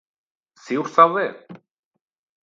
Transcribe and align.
Ziur 0.63 0.87
zaude? 0.95 1.27